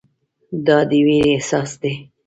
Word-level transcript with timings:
دا 0.65 0.77
د 0.89 0.91
ویرې 1.05 1.29
احساس 1.35 1.71
دی. 1.81 1.93